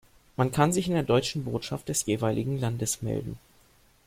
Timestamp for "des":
1.87-2.07